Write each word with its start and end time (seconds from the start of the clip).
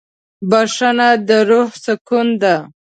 بښنه 0.49 1.09
د 1.27 1.29
روح 1.49 1.69
سکون 1.85 2.27
ده. 2.41 2.55